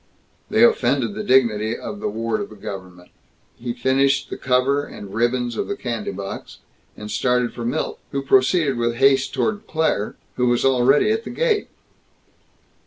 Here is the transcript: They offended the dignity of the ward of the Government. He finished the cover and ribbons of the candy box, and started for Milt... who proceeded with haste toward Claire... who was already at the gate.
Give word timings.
They 0.49 0.63
offended 0.63 1.13
the 1.13 1.23
dignity 1.23 1.77
of 1.77 1.99
the 1.99 2.09
ward 2.09 2.41
of 2.41 2.49
the 2.49 2.55
Government. 2.55 3.11
He 3.59 3.71
finished 3.71 4.31
the 4.31 4.35
cover 4.35 4.83
and 4.83 5.13
ribbons 5.13 5.55
of 5.55 5.67
the 5.67 5.75
candy 5.75 6.09
box, 6.11 6.57
and 6.97 7.11
started 7.11 7.53
for 7.53 7.63
Milt... 7.65 7.99
who 8.11 8.23
proceeded 8.23 8.77
with 8.79 8.95
haste 8.95 9.31
toward 9.31 9.67
Claire... 9.67 10.15
who 10.37 10.47
was 10.47 10.65
already 10.65 11.11
at 11.11 11.23
the 11.23 11.29
gate. 11.29 11.67